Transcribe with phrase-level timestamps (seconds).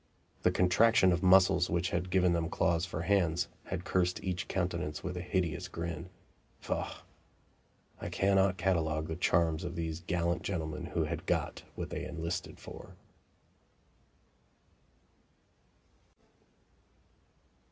[0.41, 5.03] The contraction of muscles which had given them claws for hands had cursed each countenance
[5.03, 6.09] with a hideous grin.
[6.59, 7.03] Faugh!
[7.99, 12.59] I cannot catalogue the charms of these gallant gentlemen who had got what they enlisted
[12.59, 12.95] for.